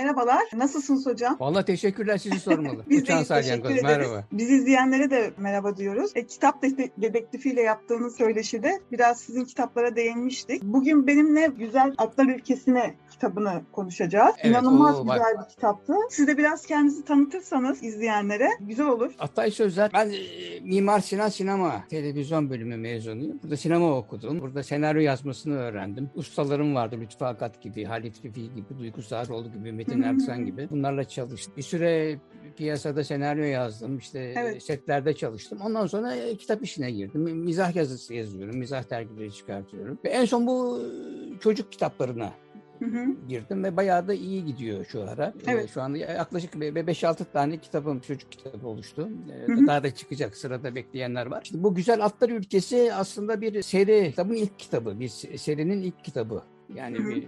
Merhabalar. 0.00 0.42
Nasılsınız 0.56 1.06
hocam? 1.06 1.36
Valla 1.40 1.64
teşekkürler 1.64 2.18
sizi 2.18 2.40
sormalı. 2.40 2.84
Biz 2.90 3.02
Uçan 3.02 3.24
de 3.24 3.28
teşekkür 3.28 3.64
ederiz. 3.70 3.82
merhaba. 3.82 4.24
Biz 4.32 4.50
izleyenlere 4.50 5.10
de 5.10 5.30
merhaba 5.38 5.76
diyoruz. 5.76 6.10
E, 6.14 6.26
kitap 6.26 6.62
de- 6.62 6.90
dedektifiyle 6.98 7.62
yaptığınız 7.62 8.16
söyleşide 8.16 8.80
biraz 8.92 9.20
sizin 9.20 9.44
kitaplara 9.44 9.96
değinmiştik. 9.96 10.62
Bugün 10.62 11.06
benimle 11.06 11.46
Güzel 11.46 11.94
Atlar 11.98 12.24
Ülkesi'ne 12.26 12.94
kitabını 13.10 13.62
konuşacağız. 13.72 14.34
Evet, 14.38 14.46
İnanılmaz 14.50 15.00
oo, 15.00 15.06
bak. 15.06 15.16
güzel 15.18 15.44
bir 15.44 15.48
kitaptı. 15.50 15.92
Siz 16.10 16.26
de 16.26 16.38
biraz 16.38 16.66
kendinizi 16.66 17.04
tanıtırsanız 17.04 17.82
izleyenlere 17.82 18.48
güzel 18.60 18.86
olur. 18.86 19.12
Atay 19.18 19.50
Sözler. 19.50 19.90
Ben 19.94 20.10
e, 20.10 20.16
Mimar 20.62 21.00
Sinan 21.00 21.28
Sinema 21.28 21.84
televizyon 21.90 22.50
bölümü 22.50 22.76
mezunuyum. 22.76 23.38
Burada 23.42 23.56
sinema 23.56 23.96
okudum. 23.96 24.40
Burada 24.40 24.62
senaryo 24.62 25.00
yazmasını 25.00 25.56
öğrendim. 25.58 26.10
Ustalarım 26.14 26.74
vardı. 26.74 26.96
Lütfü 27.00 27.24
Akat 27.24 27.62
gibi, 27.62 27.84
Halit 27.84 28.20
Fifi 28.20 28.42
gibi, 28.54 28.78
Duygu 28.78 29.02
Sağroğlu 29.02 29.52
gibi, 29.52 29.72
Metin. 29.88 30.02
Erksan 30.02 30.46
gibi. 30.46 30.68
Bunlarla 30.70 31.04
çalıştım. 31.04 31.54
Bir 31.56 31.62
süre 31.62 32.18
piyasada 32.56 33.04
senaryo 33.04 33.44
yazdım. 33.44 33.98
İşte 33.98 34.34
Evet. 34.36 34.62
setlerde 34.62 35.14
çalıştım. 35.14 35.58
Ondan 35.64 35.86
sonra 35.86 36.14
e, 36.14 36.36
kitap 36.36 36.62
işine 36.64 36.90
girdim. 36.90 37.20
Mizah 37.22 37.76
yazısı 37.76 38.14
yazıyorum. 38.14 38.56
Mizah 38.58 38.90
dergileri 38.90 39.32
çıkartıyorum. 39.32 39.98
Ve 40.04 40.08
en 40.08 40.24
son 40.24 40.46
bu 40.46 40.80
e, 40.80 41.38
çocuk 41.40 41.72
kitaplarına 41.72 42.32
Hı 42.78 42.84
hı. 42.84 43.06
girdim 43.28 43.64
ve 43.64 43.76
bayağı 43.76 44.08
da 44.08 44.14
iyi 44.14 44.44
gidiyor 44.44 44.84
şu 44.84 45.02
ara. 45.02 45.32
Evet. 45.48 45.64
Ee, 45.64 45.68
şu 45.68 45.82
anda 45.82 45.98
yaklaşık 45.98 46.54
5-6 46.54 47.24
tane 47.32 47.56
kitabım, 47.58 48.00
çocuk 48.00 48.32
kitabı 48.32 48.66
oluştu. 48.68 49.08
Ee, 49.32 49.46
Hı 49.46 49.56
hı. 49.56 49.66
Daha 49.66 49.82
da 49.82 49.94
çıkacak 49.94 50.36
sırada 50.36 50.74
bekleyenler 50.74 51.26
var. 51.26 51.42
İşte 51.44 51.62
bu 51.62 51.74
Güzel 51.74 52.04
Atlar 52.04 52.28
Ülkesi 52.30 52.94
aslında 52.94 53.40
bir 53.40 53.62
seri, 53.62 54.10
kitabın 54.10 54.34
ilk 54.34 54.58
kitabı, 54.58 55.00
bir 55.00 55.08
se- 55.08 55.38
serinin 55.38 55.82
ilk 55.82 56.04
kitabı. 56.04 56.42
Yani 56.74 56.98
Hı 56.98 57.02
hı. 57.02 57.08
bir 57.08 57.26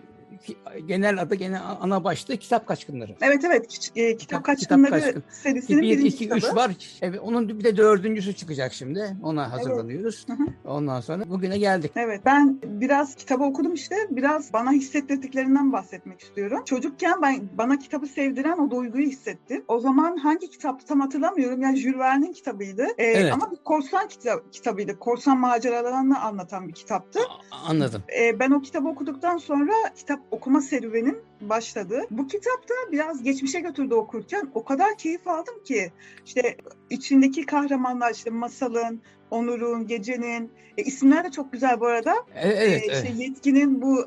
genel 0.87 1.23
adı 1.23 1.35
gene 1.35 1.59
ana 1.59 2.05
başlığı 2.05 2.37
Kitap 2.37 2.67
Kaçkınları. 2.67 3.17
Evet 3.21 3.45
evet. 3.45 3.91
E, 3.97 4.17
Kitap 4.17 4.21
Kitap 4.21 4.45
Kaçkınları 4.45 4.91
Kaçkın. 4.91 5.23
serisinin 5.31 5.83
1, 5.83 5.91
birinci 5.91 6.07
2, 6.09 6.19
kitabı. 6.19 6.39
3 6.39 6.45
var. 6.57 6.71
Evet, 7.03 7.21
onun 7.23 7.49
bir 7.49 7.65
de 7.65 7.77
dördüncüsü 7.77 8.33
çıkacak 8.33 8.73
şimdi. 8.73 9.17
Ona 9.23 9.53
hazırlanıyoruz. 9.53 10.27
Hı 10.29 10.33
hı. 10.33 10.47
Ondan 10.65 11.01
sonra 11.01 11.29
bugüne 11.31 11.59
geldik. 11.59 11.93
Evet 11.97 12.21
ben 12.25 12.59
biraz 12.63 13.15
kitabı 13.15 13.45
okudum 13.45 13.75
işte 13.75 13.97
biraz 14.11 14.53
bana 14.53 14.73
hissettirdiklerinden 14.73 15.73
bahsetmek 15.73 16.21
istiyorum. 16.21 16.63
Çocukken 16.65 17.23
ben 17.23 17.49
bana 17.59 17.79
kitabı 17.79 18.07
sevdiren 18.07 18.59
o 18.59 18.71
duyguyu 18.71 19.07
hissettim. 19.07 19.65
O 19.69 19.81
zaman 19.81 20.17
hangi 20.17 20.51
kitaptı 20.51 20.87
tam 20.87 21.01
hatırlamıyorum 21.01 21.63
yani 21.63 21.77
Jules 21.77 21.99
Verne'in 21.99 22.33
kitabıydı. 22.33 22.87
Ee, 22.99 23.05
Evet. 23.05 23.33
Ama 23.33 23.51
bir 23.51 23.57
korsan 23.57 24.07
kita- 24.09 24.51
kitabıydı. 24.53 24.99
Korsan 24.99 25.39
maceralarını 25.41 26.21
anlatan 26.23 26.69
bir 26.69 26.73
kitaptı. 26.73 27.21
Anladım. 27.69 28.03
Ee, 28.21 28.39
ben 28.41 28.51
o 28.51 28.61
kitabı 28.61 28.89
okuduktan 28.89 29.37
sonra 29.37 29.73
kitap 29.97 30.28
okuma 30.31 30.61
serüvenim 30.61 31.19
başladı. 31.41 32.01
Bu 32.11 32.27
kitapta 32.27 32.75
biraz 32.93 33.23
geçmişe 33.23 33.61
götürdü 33.61 33.95
okurken 33.95 34.51
o 34.55 34.65
kadar 34.65 34.99
keyif 34.99 35.29
aldım 35.29 35.63
ki 35.65 35.93
işte 36.27 36.57
içindeki 36.91 37.47
kahramanlar 37.47 38.15
işte 38.15 38.31
masalın, 38.31 39.01
Onur'un, 39.31 39.87
Gece'nin 39.87 40.51
e, 40.79 40.83
isimler 40.83 41.25
de 41.25 41.31
çok 41.31 41.53
güzel 41.53 41.81
bu 41.81 41.87
arada. 41.87 42.15
E- 42.35 42.49
Evet, 42.49 42.83
evet. 42.89 43.05
işte 43.05 43.23
yetkinin 43.23 43.83
bu 43.83 44.07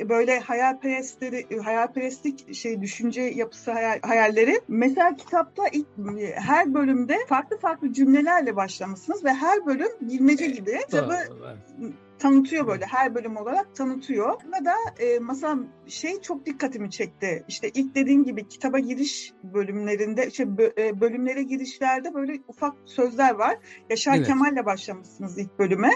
e, 0.00 0.08
böyle 0.08 0.40
hayalperestleri, 0.40 1.46
e, 1.50 1.56
hayalperestlik 1.56 2.54
şey 2.54 2.80
düşünce 2.82 3.22
yapısı 3.22 3.70
hayal- 3.70 4.00
hayalleri. 4.02 4.60
Mesela 4.68 5.16
kitapta 5.16 5.62
ilk 5.72 5.86
e, 6.20 6.32
her 6.34 6.74
bölümde 6.74 7.16
farklı 7.28 7.58
farklı 7.58 7.92
cümlelerle 7.92 8.56
başlamışsınız 8.56 9.24
ve 9.24 9.32
her 9.32 9.66
bölüm 9.66 9.90
bilmece 10.00 10.46
gibi 10.46 10.78
kitabı 10.78 11.12
Doğru. 11.30 11.92
Tanıtıyor 12.22 12.66
böyle 12.66 12.86
her 12.86 13.14
bölüm 13.14 13.36
olarak 13.36 13.74
tanıtıyor. 13.74 14.32
Ve 14.32 14.64
da 14.64 14.74
e, 14.98 15.18
mesela 15.18 15.58
şey 15.86 16.20
çok 16.20 16.46
dikkatimi 16.46 16.90
çekti. 16.90 17.44
İşte 17.48 17.70
ilk 17.74 17.94
dediğim 17.94 18.24
gibi 18.24 18.48
kitaba 18.48 18.78
giriş 18.78 19.32
bölümlerinde, 19.42 20.26
işte 20.26 20.48
e, 20.78 21.00
bölümlere 21.00 21.42
girişlerde 21.42 22.14
böyle 22.14 22.40
ufak 22.48 22.74
sözler 22.84 23.34
var. 23.34 23.58
Yaşar 23.90 24.16
Evet. 24.16 24.26
Kemal'le 24.26 24.66
başlamışsınız 24.66 25.38
ilk 25.38 25.58
bölüme. 25.58 25.90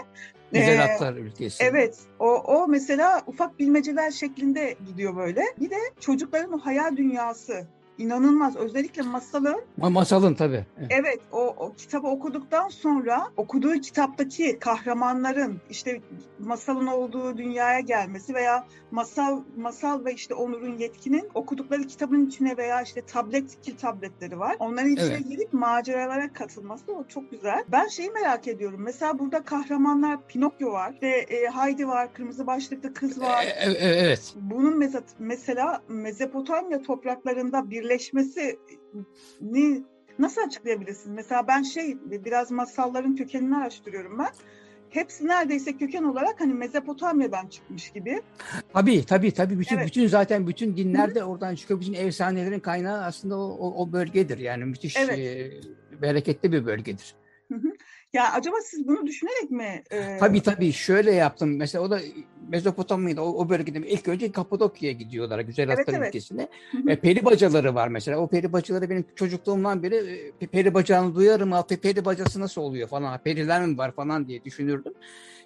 Güzel 0.52 0.78
Ee, 0.78 0.82
Atlar 0.82 1.14
Ülkesi. 1.16 1.64
Evet, 1.64 1.98
o, 2.18 2.34
o 2.34 2.68
mesela 2.68 3.22
ufak 3.26 3.58
bilmeceler 3.58 4.10
şeklinde 4.10 4.76
gidiyor 4.86 5.16
böyle. 5.16 5.42
Bir 5.60 5.70
de 5.70 5.78
çocukların 6.00 6.52
o 6.52 6.58
hayal 6.58 6.96
dünyası 6.96 7.68
inanılmaz. 7.98 8.56
Özellikle 8.56 9.02
masalın 9.02 9.60
Ma- 9.80 9.92
Masalın 9.92 10.34
tabii. 10.34 10.64
Evet. 10.78 10.90
Evet, 10.90 11.20
o, 11.32 11.38
o 11.46 11.74
kitabı 11.74 12.06
okuduktan 12.06 12.68
sonra 12.68 13.28
okuduğu 13.36 13.72
kitaptaki 13.72 14.58
kahramanların 14.58 15.60
işte 15.70 16.00
masalın 16.38 16.86
olduğu 16.86 17.36
dünyaya 17.38 17.80
gelmesi 17.80 18.34
veya 18.34 18.66
masal 18.90 19.40
masal 19.56 20.04
ve 20.04 20.14
işte 20.14 20.34
Onur'un 20.34 20.78
yetkinin 20.78 21.28
okudukları 21.34 21.82
kitabın 21.86 22.26
içine 22.26 22.56
veya 22.56 22.82
işte 22.82 23.00
tablet 23.02 23.60
ki 23.62 23.76
tabletleri 23.76 24.38
var. 24.38 24.56
Onların 24.58 24.90
içine 24.92 25.06
Evet. 25.06 25.28
girip 25.28 25.52
maceralara 25.52 26.32
katılması 26.32 26.92
o 26.92 27.04
çok 27.08 27.30
güzel. 27.30 27.64
Ben 27.68 27.86
şeyi 27.88 28.10
merak 28.10 28.48
ediyorum. 28.48 28.80
Mesela 28.82 29.18
burada 29.18 29.42
kahramanlar 29.42 30.26
Pinokyo 30.28 30.72
var. 30.72 30.92
İşte 30.92 31.06
e, 31.08 31.50
Heidi 31.50 31.88
var, 31.88 32.12
kırmızı 32.14 32.46
başlıklı 32.46 32.94
kız 32.94 33.20
var. 33.20 33.44
E- 33.44 33.70
e- 33.70 33.72
e- 33.72 33.98
evet. 33.98 34.34
Bunun 34.36 34.82
meza- 34.82 35.02
mesela 35.18 35.82
Mezopotamya 35.88 36.82
topraklarında 36.82 37.70
birleşmesi 37.70 37.85
ni 39.40 39.82
nasıl 40.18 40.40
açıklayabilirsiniz? 40.40 41.16
Mesela 41.16 41.48
ben 41.48 41.62
şey 41.62 41.96
biraz 42.04 42.50
masalların 42.50 43.16
kökenini 43.16 43.56
araştırıyorum 43.56 44.18
ben. 44.18 44.30
Hepsi 44.90 45.26
neredeyse 45.26 45.76
köken 45.76 46.02
olarak 46.02 46.40
hani 46.40 46.54
Mezopotamya'dan 46.54 47.46
çıkmış 47.46 47.90
gibi. 47.90 48.22
Tabii 48.72 49.04
tabii 49.04 49.30
tabii 49.32 49.58
bütün 49.58 49.76
Evet. 49.76 49.86
bütün 49.86 50.06
zaten 50.06 50.46
bütün 50.46 50.76
dinlerde 50.76 51.24
oradan 51.24 51.54
çıkıyor. 51.54 51.80
Bütün 51.80 51.92
efsanelerin 51.92 52.60
kaynağı 52.60 53.04
aslında 53.04 53.38
o, 53.38 53.48
o, 53.48 53.82
o 53.82 53.92
bölgedir. 53.92 54.38
Yani 54.38 54.64
müthiş 54.64 54.96
Evet. 54.96 55.18
e, 55.18 55.50
bereketli 56.02 56.52
bir 56.52 56.66
bölgedir. 56.66 57.14
Ya 58.12 58.32
acaba 58.32 58.56
siz 58.64 58.88
bunu 58.88 59.06
düşünerek 59.06 59.50
mi? 59.50 59.82
e, 59.90 60.18
Tabii 60.18 60.42
tabii 60.42 60.72
şöyle 60.72 61.12
yaptım. 61.12 61.56
Mesela 61.56 61.84
o 61.84 61.90
da 61.90 62.00
Mezopotamya'da 62.48 63.24
o, 63.24 63.28
o 63.28 63.48
bölgede 63.48 63.88
ilk 63.88 64.08
önce 64.08 64.32
Kapadokya'ya 64.32 64.92
gidiyorlar 64.92 65.40
Güzel 65.40 65.68
Evet, 65.68 65.78
Atlar 65.78 65.94
evet. 65.94 66.08
ülkesine. 66.08 66.48
E, 66.88 66.96
peri 66.96 67.24
bacaları 67.24 67.74
var 67.74 67.88
mesela. 67.88 68.18
O 68.18 68.28
peri 68.28 68.52
bacaları 68.52 68.90
benim 68.90 69.04
çocukluğumdan 69.16 69.82
beri 69.82 70.32
e, 70.40 70.46
peri 70.46 70.74
bacağını 70.74 71.14
duyarım. 71.14 71.50
Pe- 71.50 71.76
peri 71.76 72.04
bacası 72.04 72.40
nasıl 72.40 72.60
oluyor 72.60 72.88
falan. 72.88 73.18
Periler 73.18 73.66
mi 73.66 73.78
var 73.78 73.92
falan 73.92 74.28
diye 74.28 74.44
düşünürdüm. 74.44 74.92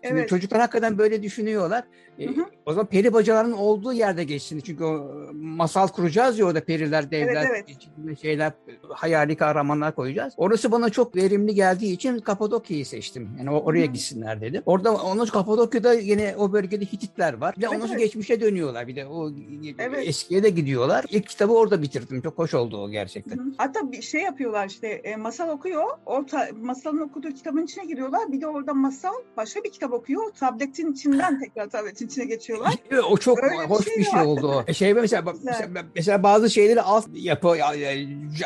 Şimdi 0.04 0.20
Evet. 0.20 0.28
çocuklar 0.28 0.60
hakikaten 0.60 0.98
böyle 0.98 1.22
düşünüyorlar. 1.22 1.84
E, 2.18 2.26
Hı 2.26 2.30
hı. 2.30 2.44
o 2.66 2.72
zaman 2.72 2.86
peri 2.86 3.12
bacalarının 3.12 3.52
olduğu 3.52 3.92
yerde 3.92 4.24
geçsin. 4.24 4.60
Çünkü 4.60 4.84
o 4.84 5.10
masal 5.34 5.88
kuracağız 5.88 6.38
ya 6.38 6.46
orada 6.46 6.64
periler, 6.64 7.10
devler, 7.10 7.46
evet. 7.50 8.18
şeyler, 8.22 8.52
hayali 8.88 9.36
kahramanlar 9.36 9.94
koyacağız. 9.94 10.34
Orası 10.36 10.72
bana 10.72 10.90
çok 10.90 11.16
verimli 11.16 11.54
geldiği 11.54 11.92
için 11.92 12.18
Kapadokya'yı 12.18 12.86
seçtim. 12.86 13.28
Yani 13.38 13.50
oraya 13.50 13.86
Hı. 13.86 13.92
gitsinler 13.92 14.40
dedim. 14.40 14.62
Orada 14.66 14.94
onun 14.94 15.26
Kapadokya'da 15.26 15.94
yine 15.94 16.34
o 16.38 16.52
bölgede 16.52 16.84
Hititler 16.92 17.34
var. 17.34 17.54
Bir 17.56 17.62
de 17.62 17.66
Evet, 17.66 17.76
ondan 17.76 17.88
evet. 17.90 17.98
geçmişe 18.00 18.40
dönüyorlar. 18.40 18.86
Bir 18.88 18.96
de 18.96 19.06
o 19.06 19.30
Evet. 19.78 20.08
eskiye 20.08 20.42
de 20.42 20.50
gidiyorlar. 20.50 21.04
İlk 21.08 21.28
kitabı 21.28 21.52
orada 21.52 21.82
bitirdim. 21.82 22.20
Çok 22.22 22.38
hoş 22.38 22.54
oldu 22.54 22.82
o 22.82 22.90
gerçekten. 22.90 23.36
Hı. 23.36 23.42
Hatta 23.58 23.92
bir 23.92 24.02
şey 24.02 24.22
yapıyorlar 24.22 24.66
işte 24.68 24.88
e, 24.88 25.16
masal 25.16 25.48
okuyor. 25.48 25.84
O 26.06 26.24
masalın 26.60 27.00
okuduğu 27.00 27.32
kitabın 27.32 27.64
içine 27.64 27.84
giriyorlar. 27.84 28.32
Bir 28.32 28.40
de 28.40 28.46
orada 28.46 28.74
masal 28.74 29.14
başka 29.36 29.64
bir 29.64 29.70
kitap 29.72 29.92
okuyor. 29.92 30.30
Tabletin 30.30 30.92
içinden 30.92 31.40
tekrar 31.40 31.70
tabletin 31.70 32.06
içine 32.06 32.24
geçiyorlar. 32.24 32.74
O 33.10 33.16
çok 33.16 33.44
Öyle 33.44 33.54
bir 33.54 33.58
hoş 33.70 33.84
şey 33.84 33.96
bir 33.96 34.04
şey 34.04 34.20
oldu 34.20 34.48
o. 34.48 34.64
E 34.66 34.74
Şey 34.74 34.94
mesela, 34.94 35.34
mesela, 35.44 35.84
mesela 35.94 36.22
bazı 36.22 36.50
şeyleri 36.50 36.80
alt 36.82 37.06
yapı 37.14 37.56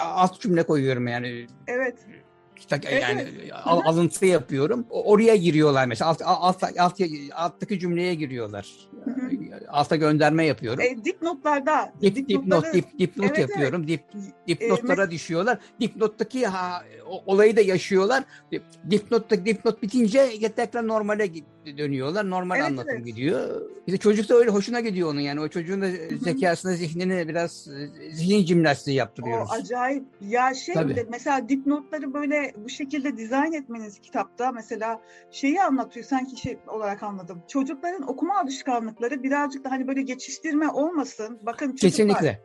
alt 0.01 0.41
cümle 0.41 0.63
koyuyorum 0.63 1.09
yani. 1.09 1.47
Evet. 1.67 1.95
Evet, 2.87 3.03
yani 3.03 3.21
evet. 3.41 3.53
al- 3.65 3.81
alıntı 3.85 4.27
yapıyorum. 4.27 4.87
Oraya 4.91 5.37
giriyorlar 5.37 5.87
mesela. 5.87 6.11
Alt, 6.11 6.23
alt, 6.25 6.63
alt, 6.79 7.01
alttaki 7.35 7.79
cümleye 7.79 8.15
giriyorlar. 8.15 8.69
Hı 9.05 9.11
hı. 9.11 9.31
Alta 9.69 9.97
gönderme 9.97 10.47
yapıyorum. 10.47 10.81
E, 10.81 11.05
dipnotlarda 11.05 11.93
Dip, 12.01 12.17
dipnot, 12.17 12.65
dipnotları- 12.65 12.73
dip, 12.75 12.99
dipnot 12.99 13.27
Evet, 13.31 13.39
yapıyorum. 13.39 13.89
Dip, 13.89 14.01
E, 14.17 14.49
dipnotlara 14.49 15.11
düşüyorlar. 15.11 15.59
Dipnottaki 15.81 16.47
ha, 16.47 16.83
olayı 17.27 17.57
da 17.57 17.61
yaşıyorlar. 17.61 18.25
Dip, 18.53 18.63
dipnotta 18.91 19.47
dipnot 19.47 19.83
bitince 19.83 20.53
tekrar 20.57 20.89
normale 20.89 21.27
dönüyorlar. 21.67 22.31
Normal 22.31 22.57
Evet, 22.57 22.67
anlatım 22.69 22.95
evet. 22.97 23.07
gidiyor. 23.07 23.63
Bir 23.87 23.93
de 23.93 23.97
çocuk 23.97 24.29
da 24.29 24.35
öyle 24.35 24.51
hoşuna 24.51 24.81
gidiyor 24.81 25.11
onun 25.11 25.21
yani. 25.21 25.41
O 25.41 25.49
çocuğun 25.49 25.83
da 25.83 25.87
hı. 25.87 26.19
zekasına, 26.19 26.73
zihnine 26.73 27.29
biraz 27.29 27.69
e, 27.69 28.11
zihin 28.11 28.45
jimnastiği 28.47 28.97
yaptırıyoruz. 28.97 29.49
O 29.51 29.55
acayip. 29.55 30.05
Ya 30.21 30.55
şey 30.55 30.75
Tabii. 30.75 30.97
de 30.97 31.07
mesela 31.11 31.49
dipnotları 31.49 32.15
böyle 32.15 32.53
bu 32.65 32.69
şekilde 32.69 33.17
dizayn 33.17 33.53
etmeniz 33.53 33.99
kitapta 33.99 34.53
mesela 34.53 35.01
şeyi 35.31 35.63
anlatıyor 35.63 36.07
sanki 36.07 36.41
şey 36.41 36.59
olarak 36.67 37.03
anladım. 37.03 37.43
Çocukların 37.49 38.09
okuma 38.09 38.39
alışkanlıkları 38.41 39.23
birazcık 39.23 39.65
da 39.65 39.71
hani 39.71 39.89
böyle 39.89 40.03
geçiştirme 40.03 40.69
olmasın. 40.69 41.39
Bakın 41.43 41.67
çocuklar 41.67 41.91
Kesinlikle. 41.91 42.41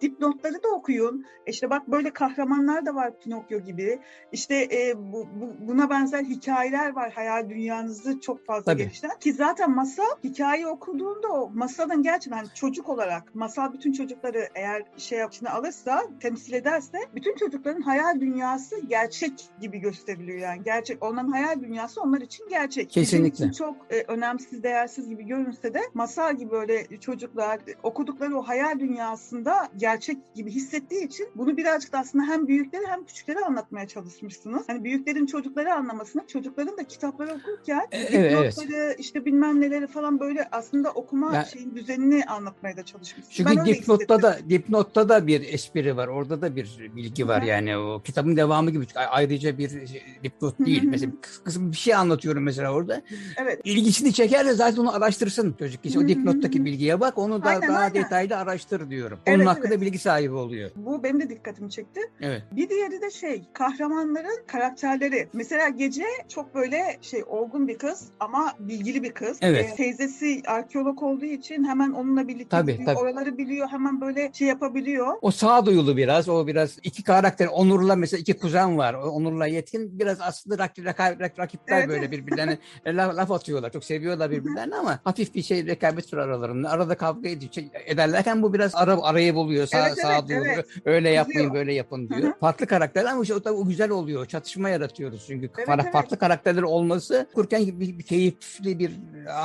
dipnotları 0.00 0.54
da 0.62 0.68
okuyun. 0.68 1.24
İşte 1.46 1.70
bak 1.70 1.88
böyle 1.88 2.10
kahramanlar 2.10 2.86
da 2.86 2.94
var 2.94 3.18
Pinokyo 3.20 3.60
gibi. 3.60 3.98
İşte 4.32 4.54
e, 4.72 4.94
bu, 4.96 5.28
bu- 5.40 5.68
buna 5.68 5.90
benzer 5.90 6.24
hikayeler 6.24 6.92
var. 6.92 7.12
Hayal 7.12 7.50
dünyanızı 7.50 8.20
çok 8.20 8.46
fazla 8.48 8.72
Tabii. 8.72 8.82
geliştiren. 8.82 9.18
Ki 9.20 9.32
zaten 9.32 9.70
masal 9.70 10.04
hikaye 10.24 10.66
okuduğunda 10.66 11.28
o 11.28 11.50
masalın 11.54 12.02
gerçekten 12.02 12.46
çocuk 12.54 12.88
olarak 12.88 13.34
masal 13.34 13.72
bütün 13.72 13.92
çocukları 13.92 14.48
eğer 14.54 14.82
şey 14.96 15.18
içine 15.28 15.48
alırsa 15.48 16.02
temsil 16.20 16.52
ederse 16.52 16.98
bütün 17.14 17.36
çocukların 17.36 17.82
hayal 17.82 18.20
dünyası 18.20 18.80
gerçek 18.88 19.32
gibi 19.60 19.78
gösteriliyor 19.78 20.38
yani. 20.38 20.62
Gerçek 20.64 21.04
onların 21.04 21.28
hayal 21.28 21.60
dünyası 21.62 22.00
onlar 22.00 22.20
için 22.20 22.48
gerçek. 22.48 22.88
Bizim 22.88 23.02
Kesinlikle. 23.02 23.44
için 23.44 23.52
çok 23.52 23.76
e, 23.90 24.04
önemsiz, 24.08 24.62
değersiz 24.62 25.08
gibi 25.08 25.26
görünse 25.26 25.74
de 25.74 25.80
masal 25.94 26.36
gibi 26.36 26.50
böyle 26.50 27.00
çocuklar 27.00 27.60
okudukları 27.82 28.38
o 28.38 28.42
hayal 28.42 28.80
dünyasında 28.80 29.68
gerçek 29.76 30.34
gibi 30.34 30.50
hissettiği 30.50 31.04
için 31.06 31.28
bunu 31.34 31.56
birazcık 31.56 31.92
da 31.92 31.98
aslında 31.98 32.24
hem 32.24 32.48
büyükleri 32.48 32.86
hem 32.86 33.04
küçükleri 33.04 33.38
anlatmaya 33.38 33.88
çalışmışsınız. 33.88 34.68
Hani 34.68 34.84
büyüklerin 34.84 35.26
çocukları 35.26 35.74
anlamasını, 35.74 36.26
çocukların 36.26 36.76
da 36.76 36.84
kitapları 36.84 37.30
okurken 37.34 37.86
E, 37.92 38.37
evet, 38.42 38.54
evet. 38.58 38.68
dipnotları 38.68 38.96
işte 38.98 39.24
bilmem 39.24 39.60
neleri 39.60 39.86
falan 39.86 40.20
böyle 40.20 40.48
aslında 40.52 40.90
okuma 40.90 41.32
Ben- 41.32 41.42
şeyin 41.44 41.74
düzenini 41.74 42.24
anlatmaya 42.24 42.76
da 42.76 42.82
çalışmışsınız. 42.84 43.28
Çünkü 43.30 43.56
Ben 43.56 43.66
dipnotta 43.66 44.22
da 44.22 44.38
dipnotta 44.48 45.08
da 45.08 45.26
bir 45.26 45.52
espri 45.52 45.96
var. 45.96 46.08
Orada 46.08 46.40
da 46.42 46.56
bir 46.56 46.90
bilgi 46.96 47.28
var 47.28 47.40
Hı 47.40 47.44
hı. 47.44 47.48
yani 47.48 47.76
o 47.76 48.02
kitabın 48.02 48.36
devamı 48.36 48.70
gibi. 48.70 48.86
Ayrıca 48.94 49.58
bir 49.58 49.86
şey, 49.86 50.02
dipnot 50.24 50.58
değil. 50.66 50.82
Hı 50.82 50.86
hı. 50.86 50.90
mesela 50.90 51.12
kıs- 51.22 51.44
kısım 51.44 51.72
bir 51.72 51.76
şey 51.76 51.94
anlatıyorum 51.94 52.42
mesela 52.42 52.72
orada. 52.72 53.02
Evet. 53.36 53.60
İlgisini 53.64 54.12
çeker 54.12 54.46
de 54.46 54.54
zaten 54.54 54.76
onu 54.82 54.94
araştırsın 54.94 55.52
çocuk. 55.58 55.84
Hı 55.84 55.98
o 55.98 56.08
dipnottaki 56.08 56.64
bilgiye 56.64 57.00
bak. 57.00 57.18
Onu 57.18 57.42
da 57.44 57.48
Aynen, 57.48 57.68
daha 57.68 57.78
aynen. 57.78 57.94
detaylı 57.94 58.36
araştır 58.36 58.90
diyorum. 58.90 59.18
Onun 59.26 59.36
Evet, 59.36 59.46
hakkında 59.46 59.68
evet. 59.68 59.80
bilgi 59.80 59.98
sahibi 59.98 60.34
oluyor. 60.34 60.70
Bu 60.76 61.02
benim 61.02 61.20
de 61.20 61.28
dikkatimi 61.30 61.70
çekti. 61.70 62.00
Evet. 62.20 62.42
Bir 62.52 62.68
diğeri 62.68 63.00
de 63.02 63.10
şey 63.10 63.42
kahramanların 63.52 64.46
karakterleri. 64.46 65.28
Mesela 65.32 65.68
gece 65.68 66.04
çok 66.28 66.54
böyle 66.54 66.98
şey 67.02 67.24
olgun 67.26 67.68
bir 67.68 67.78
kız 67.78 68.08
ama 68.28 68.52
bilgili 68.58 69.02
bir 69.02 69.12
kız. 69.12 69.38
Evet. 69.40 69.70
Ee, 69.72 69.76
teyzesi 69.76 70.42
arkeolog 70.46 71.02
olduğu 71.02 71.24
için 71.24 71.64
hemen 71.64 71.90
onunla 71.92 72.28
birlikte 72.28 72.48
Tabii, 72.48 72.72
gidiyor, 72.72 72.86
tabii. 72.86 72.98
oraları 72.98 73.38
biliyor 73.38 73.68
hemen 73.68 74.00
böyle 74.00 74.30
şey 74.32 74.48
yapabiliyor. 74.48 75.14
O 75.22 75.30
sağduyulu 75.30 75.96
biraz. 75.96 76.28
O 76.28 76.46
biraz 76.46 76.78
iki 76.82 77.02
karakter. 77.02 77.46
Onur'la 77.46 77.96
mesela 77.96 78.20
iki 78.20 78.36
kuzen 78.38 78.78
var. 78.78 78.94
Onur'la 78.94 79.46
Yetkin 79.46 79.98
biraz 79.98 80.20
aslında 80.20 80.58
rak, 80.58 80.78
rak- 80.78 81.18
rak- 81.20 81.38
rakipler 81.38 81.78
Evet, 81.78 81.88
böyle 81.88 82.00
evet. 82.00 82.10
birbirlerine 82.12 82.58
laf, 82.86 83.16
laf 83.16 83.30
atıyorlar. 83.30 83.72
Çok 83.72 83.84
seviyorlar 83.84 84.30
birbirlerini 84.30 84.74
ama 84.74 85.00
hafif 85.04 85.34
bir 85.34 85.42
şey 85.42 85.66
rekabet 85.66 86.14
var 86.14 86.18
aralarında. 86.18 86.70
Arada 86.70 86.94
kavga 86.94 87.28
ediyor, 87.28 87.52
şey 87.52 87.70
ederlerken 87.86 88.42
bu 88.42 88.54
biraz 88.54 88.74
ara, 88.74 89.02
arayı 89.02 89.34
buluyor. 89.34 89.66
Sağ, 89.66 89.78
Evet, 89.78 89.88
evet, 89.98 90.06
sağduyulu. 90.06 90.44
evet. 90.54 90.66
Öyle 90.84 91.10
yapmayın 91.10 91.38
Kızıyor. 91.48 91.54
böyle 91.54 91.74
yapın 91.74 92.08
diyor. 92.08 92.20
Hı 92.22 92.26
hı. 92.26 92.34
Farklı 92.40 92.66
karakterler 92.66 93.10
ama 93.12 93.22
işte 93.22 93.34
o, 93.34 93.40
tabii 93.40 93.54
o 93.56 93.64
güzel 93.66 93.90
oluyor. 93.90 94.26
Çatışma 94.26 94.68
yaratıyoruz 94.68 95.24
çünkü. 95.26 95.50
Evet, 95.58 95.68
Far- 95.68 95.80
evet. 95.82 95.92
Farklı 95.92 96.18
karakterler 96.18 96.62
olması 96.62 97.26
okurken 97.32 97.66
bir, 97.66 97.98
bir 97.98 98.02
keyifli 98.18 98.78
bir 98.78 98.92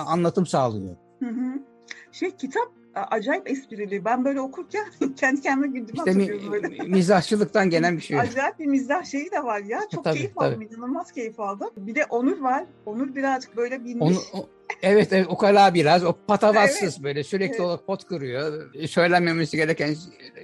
anlatım 0.07 0.45
sağlıyor. 0.45 0.95
Hı 1.19 1.29
hı. 1.29 1.59
Şey 2.11 2.31
kitap 2.31 2.71
acayip 2.95 3.49
esprili. 3.49 4.05
Ben 4.05 4.25
böyle 4.25 4.41
okurken 4.41 4.85
kendi 5.15 5.41
kendime 5.41 5.67
güldüğümü 5.67 5.97
İşte 5.97 6.13
mi, 6.13 6.51
böyle. 6.51 6.83
mizahçılıktan 6.83 7.69
gelen 7.69 7.97
bir 7.97 8.01
şey. 8.01 8.19
Acayip 8.19 8.59
bir 8.59 8.65
mizah 8.65 9.03
şeyi 9.03 9.31
de 9.31 9.43
var 9.43 9.59
ya. 9.59 9.79
Çok 9.91 10.03
Tabii, 10.03 10.17
keyif 10.17 10.35
tabii. 10.35 10.45
aldım. 10.55 10.61
inanılmaz 10.61 11.11
keyif 11.11 11.39
aldım. 11.39 11.69
Bir 11.77 11.95
de 11.95 12.05
Onur 12.05 12.39
var. 12.41 12.65
Onur 12.85 13.15
birazcık 13.15 13.57
böyle 13.57 13.85
bilmiş. 13.85 14.17
Onu, 14.33 14.41
o- 14.41 14.49
evet, 14.81 15.13
evet 15.13 15.25
o 15.29 15.37
kala 15.37 15.73
biraz 15.73 16.03
o 16.03 16.13
patavatsız 16.27 17.03
böyle 17.03 17.23
sürekli 17.23 17.49
Evet. 17.55 17.59
olarak 17.59 17.87
pot 17.87 18.05
kırıyor. 18.07 18.73
Söylenmemesi 18.87 19.57
gereken 19.57 19.95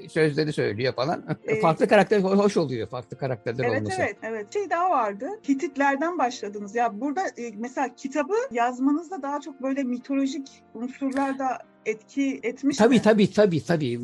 sözleri 0.09 0.53
söylüyor 0.53 0.93
falan. 0.93 1.23
Evet. 1.47 1.61
Farklı 1.61 1.87
karakter 1.87 2.19
hoş 2.19 2.57
oluyor 2.57 2.87
farklı 2.87 3.17
karakterler 3.17 3.63
Evet 3.65 3.81
olması. 3.81 4.01
evet 4.01 4.17
evet. 4.23 4.53
Şey 4.53 4.69
daha 4.69 4.89
vardı. 4.89 5.29
Hititlerden 5.49 6.17
başladınız. 6.17 6.75
Ya 6.75 7.01
burada 7.01 7.21
e, 7.21 7.51
mesela 7.57 7.95
kitabı 7.95 8.33
yazmanızda 8.51 9.21
daha 9.21 9.39
çok 9.41 9.61
böyle 9.61 9.83
mitolojik 9.83 10.47
unsurlar 10.73 11.39
da 11.39 11.57
etki 11.85 12.39
etmiş 12.43 12.77
Tabii 12.77 12.95
mi? 12.95 13.01
tabii 13.01 13.33
tabii 13.33 13.63
tabii. 13.65 13.99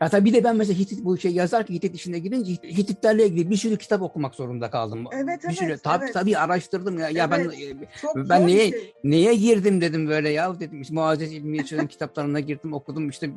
Ya, 0.00 0.08
tabii 0.08 0.24
bir 0.24 0.32
de 0.32 0.44
ben 0.44 0.56
mesela 0.56 0.78
Hitit 0.78 1.04
bu 1.04 1.18
şey 1.18 1.32
yazarken 1.32 1.74
Hitit 1.74 1.94
işine 1.94 2.18
girince 2.18 2.52
Hit- 2.52 2.76
Hititlerle 2.78 3.26
ilgili 3.26 3.50
bir 3.50 3.56
sürü 3.56 3.76
kitap 3.76 4.02
okumak 4.02 4.34
zorunda 4.34 4.70
kaldım. 4.70 5.04
Evet, 5.12 5.40
bir 5.48 5.54
sürü 5.54 5.68
evet, 5.68 5.82
tabii 5.82 6.04
evet. 6.04 6.14
tabii 6.14 6.38
araştırdım 6.38 6.98
ya. 6.98 7.08
Ya 7.08 7.30
ben 7.30 7.40
Evet. 7.40 7.88
Çok 8.02 8.16
ben 8.16 8.46
neye 8.46 8.70
şey. 8.70 8.94
neye 9.04 9.34
girdim 9.34 9.80
dedim 9.80 10.08
böyle 10.08 10.28
ya 10.28 10.60
dedim 10.60 10.82
işte 10.82 10.94
Muazzez 10.94 11.32
Yeşil'in 11.32 11.86
kitaplarına 11.86 12.40
girdim 12.40 12.72
okudum 12.72 13.08
işte 13.08 13.30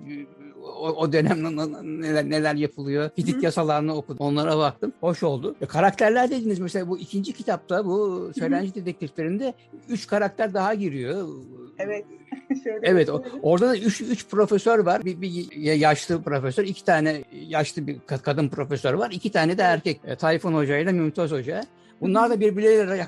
o, 0.64 0.90
o 0.90 1.14
dönem 1.14 1.44
neler 2.02 2.30
neler 2.30 2.56
yapılıyor. 2.56 3.10
Hitit 3.18 3.36
Hı. 3.36 3.46
yasalarını 3.46 3.96
okudum. 3.96 4.18
Onlara 4.20 4.58
baktım. 4.58 4.94
Hoş 5.00 5.24
oldu. 5.24 5.56
Ya, 5.62 5.68
karakterler 5.68 6.30
dediniz 6.30 6.60
mesela 6.60 6.88
bu 6.88 6.98
ikinci 6.98 7.34
kitapta 7.34 7.86
bu 7.86 8.32
Söylenci 8.40 8.76
Dedektiflerinde 8.76 9.54
üç 9.90 10.08
karakter 10.08 10.54
daha 10.54 10.74
giriyor. 10.74 11.28
Evet. 11.80 12.06
Şöyle 12.64 12.80
Evet 12.88 13.10
o, 13.10 13.24
orada 13.42 13.70
da 13.70 13.78
üç, 13.78 14.02
üç 14.02 14.28
profesör 14.28 14.80
var. 14.80 15.06
Bir, 15.06 15.22
bir 15.22 15.56
yaşlı 15.56 16.24
profesör, 16.24 16.64
iki 16.64 16.84
tane 16.86 17.24
yaşlı 17.48 17.88
bir 17.88 17.96
ka- 18.00 18.22
kadın 18.22 18.50
profesör 18.50 18.94
var. 18.94 19.12
iki 19.12 19.32
tane 19.32 19.58
de 19.58 19.62
erkek. 19.62 20.00
E, 20.06 20.16
Tayfun 20.16 20.54
Hoca 20.54 20.78
ile 20.78 20.92
Mümtaz 20.92 21.32
Hoca. 21.32 21.64
Bunlar 22.04 22.30
da 22.30 22.40
birbirleriyle 22.40 23.08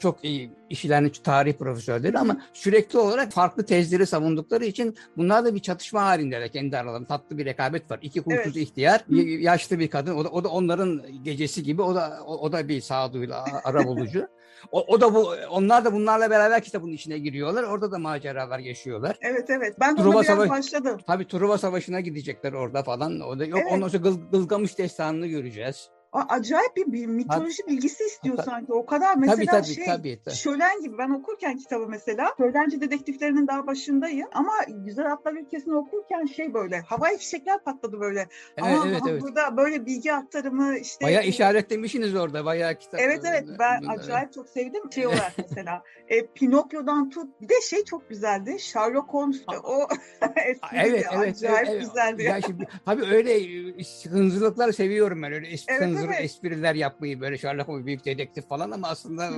çok 0.00 0.24
iyi 0.24 0.50
işlerini 0.70 1.12
tarih 1.12 1.52
profesörleri 1.54 2.18
ama 2.18 2.40
sürekli 2.52 2.98
olarak 2.98 3.32
farklı 3.32 3.66
tezleri 3.66 4.06
savundukları 4.06 4.64
için 4.64 4.96
bunlar 5.16 5.44
da 5.44 5.54
bir 5.54 5.60
çatışma 5.60 6.02
halindeler 6.02 6.52
kendi 6.52 6.78
aralarında. 6.78 7.08
Tatlı 7.08 7.38
bir 7.38 7.44
rekabet 7.44 7.90
var. 7.90 7.98
İki 8.02 8.20
huysuz 8.20 8.56
Evet. 8.56 8.68
ihtiyar, 8.68 9.04
yaşlı 9.40 9.78
bir 9.78 9.88
kadın. 9.90 10.14
O 10.16 10.24
da, 10.24 10.28
o 10.28 10.44
da 10.44 10.48
onların 10.48 11.02
gecesi 11.24 11.62
gibi. 11.62 11.82
O 11.82 11.94
da 11.94 12.18
o, 12.26 12.36
o 12.38 12.52
da 12.52 12.68
bir 12.68 12.80
sağduyulu 12.80 13.34
a- 13.34 13.60
ara 13.64 13.84
bulucu. 13.86 14.26
O, 14.72 14.80
o 14.88 15.00
da 15.00 15.14
bu 15.14 15.34
onlar 15.50 15.84
da 15.84 15.92
bunlarla 15.92 16.30
beraber 16.30 16.62
kitabın 16.62 16.92
içine 16.92 17.18
giriyorlar. 17.18 17.62
Orada 17.62 17.92
da 17.92 17.98
maceralar 17.98 18.58
yaşıyorlar. 18.58 19.16
Evet 19.20 19.50
evet. 19.50 19.76
Ben 19.80 19.96
de 19.98 20.04
biraz 20.10 20.26
Savaşı- 20.26 20.50
başladım. 20.50 20.98
Tabii 21.06 21.28
Truva 21.28 21.58
Savaşı'na 21.58 22.00
gidecekler 22.00 22.52
orada 22.52 22.82
falan. 22.82 23.20
O 23.20 23.38
da 23.38 23.44
yok 23.44 23.58
Evet. 23.62 23.72
ondan 23.72 23.88
sonra 23.88 24.02
Gıl, 24.02 24.18
Gılgamış 24.32 24.78
destanını 24.78 25.26
göreceğiz. 25.26 25.88
Acayip 26.12 26.76
bir, 26.76 26.92
bir 26.92 27.06
mitoloji 27.06 27.62
bilgisi 27.68 28.04
istiyor 28.04 28.36
Hatta- 28.36 28.50
sanki. 28.50 28.72
O 28.72 28.86
kadar 28.86 29.16
mesela 29.16 29.36
tabii 29.36 29.46
tabii 29.46 29.74
şey 29.74 29.86
tabii. 29.86 30.20
tabii. 30.24 30.34
Şölen 30.34 30.82
gibi 30.82 30.98
ben 30.98 31.10
okurken 31.10 31.56
kitabı 31.56 31.86
mesela 31.88 32.34
Şölenci 32.38 32.80
dedektiflerinin 32.80 33.46
daha 33.46 33.66
başındayım 33.66 34.28
ama 34.32 34.52
Güzel 34.68 35.12
Atlar 35.12 35.32
Ülkesi'ni 35.32 35.74
okurken 35.74 36.26
şey 36.26 36.54
böyle 36.54 36.80
havai 36.80 37.18
fişekler 37.18 37.64
patladı 37.64 38.00
böyle. 38.00 38.20
Evet 38.56 38.76
Ama 38.76 38.84
evet 38.88 39.02
evet. 39.08 39.22
burada 39.22 39.56
böyle 39.56 39.86
bilgi 39.86 40.12
aktarımı 40.12 40.76
işte 40.78 41.04
Bayağı 41.04 41.24
işaretlemişsiniz 41.24 42.14
orada 42.14 42.44
bayağı 42.44 42.74
kitap. 42.74 43.00
Evet 43.00 43.20
evet 43.28 43.44
ben 43.58 43.82
Bunlar- 43.82 43.94
acayip 43.98 44.32
çok 44.32 44.48
sevdim 44.48 44.92
şey 44.92 45.06
olarak 45.06 45.32
mesela 45.38 45.82
e, 46.08 46.26
Pinokyo'dan 46.26 47.10
tut 47.10 47.40
bir 47.40 47.48
de 47.48 47.54
şey 47.62 47.84
çok 47.84 48.08
güzeldi 48.08 48.60
Sherlock 48.60 49.08
Holmes 49.08 49.42
o 49.64 49.86
espri 50.46 50.76
Evet 50.76 51.06
evet. 51.14 51.28
acayip 51.28 51.68
evet, 51.68 51.80
güzeldi. 51.80 52.22
Ya 52.22 52.40
şimdi, 52.40 52.68
tabii 52.84 53.04
öyle 53.04 53.34
e, 53.34 54.08
hınzırlıkları 54.10 54.72
seviyorum 54.72 55.22
ben 55.22 55.32
öyle 55.32 55.48
espri, 55.48 55.74
Evet, 55.74 56.01
evet. 56.08 56.24
espriler 56.24 56.74
yapmayı 56.74 57.20
böyle 57.20 57.38
Sherlock 57.38 57.68
Holmes 57.68 57.86
büyük 57.86 58.04
dedektif 58.04 58.48
falan 58.48 58.70
ama 58.70 58.88
aslında 58.88 59.30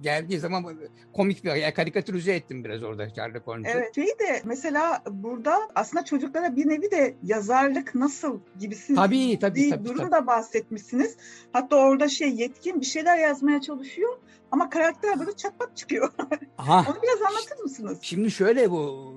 geldiği 0.00 0.38
zaman 0.38 0.64
komik 1.12 1.44
bir 1.44 1.54
yani 1.54 1.74
karikatürize 1.74 2.32
ettim 2.32 2.64
biraz 2.64 2.82
orada 2.82 3.08
Sherlock 3.08 3.46
Holmes'u. 3.46 3.78
Evet 3.78 3.94
şey 3.94 4.06
de 4.06 4.42
mesela 4.44 5.02
burada 5.10 5.58
aslında 5.74 6.04
çocuklara 6.04 6.56
bir 6.56 6.68
nevi 6.68 6.90
de 6.90 7.14
yazarlık 7.22 7.94
nasıl 7.94 8.40
gibisi 8.58 8.94
Tabii 8.94 9.38
tabii 9.38 9.60
bir 9.60 9.70
tabii. 9.70 9.84
durum 9.84 9.98
tabii. 9.98 10.12
da 10.12 10.26
bahsetmişsiniz. 10.26 11.16
Hatta 11.52 11.76
orada 11.76 12.08
şey 12.08 12.28
yetkin 12.30 12.80
bir 12.80 12.86
şeyler 12.86 13.18
yazmaya 13.18 13.60
çalışıyor 13.60 14.18
ama 14.50 14.70
karakter 14.70 15.20
böyle 15.20 15.32
çatpat 15.32 15.76
çıkıyor. 15.76 16.12
Aha. 16.58 16.86
Onu 16.90 17.02
biraz 17.02 17.22
anlatır 17.22 17.62
mısınız? 17.62 17.98
Şimdi 18.02 18.30
şöyle 18.30 18.70
bu 18.70 19.14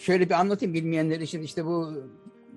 şöyle 0.00 0.28
bir 0.28 0.34
anlatayım 0.34 0.74
bilmeyenler 0.74 1.20
için 1.20 1.42
işte 1.42 1.66
bu 1.66 1.92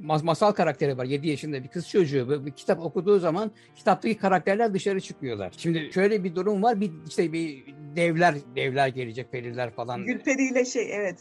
mas- 0.03 0.23
masal 0.23 0.51
karakteri 0.51 0.97
var 0.97 1.05
7 1.05 1.27
yaşında 1.27 1.63
bir 1.63 1.67
kız 1.67 1.89
çocuğu 1.89 2.45
bir, 2.45 2.51
kitap 2.51 2.79
okuduğu 2.79 3.19
zaman 3.19 3.51
kitaptaki 3.75 4.17
karakterler 4.17 4.73
dışarı 4.73 5.01
çıkıyorlar. 5.01 5.53
Şimdi 5.57 5.89
şöyle 5.93 6.23
bir 6.23 6.35
durum 6.35 6.63
var 6.63 6.81
bir 6.81 6.91
işte 7.07 7.33
bir 7.33 7.63
devler 7.95 8.35
devler 8.55 8.87
gelecek 8.87 9.31
periler 9.31 9.71
falan. 9.71 10.05
Gülperi 10.05 10.51
ile 10.51 10.65
şey 10.65 10.95
evet. 10.95 11.19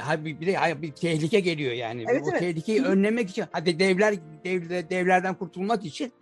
Ha 0.00 0.24
bir, 0.24 0.40
bir, 0.40 0.82
bir 0.82 0.92
tehlike 0.92 1.40
geliyor 1.40 1.72
yani. 1.72 2.04
Evet, 2.10 2.22
o 2.24 2.30
evet. 2.30 2.40
tehlikeyi 2.40 2.82
önlemek 2.82 3.30
için 3.30 3.44
hadi 3.52 3.78
devler 3.78 4.14
dev, 4.44 4.62
devlerden 4.90 5.34
kurtulmak 5.34 5.84
için. 5.84 6.12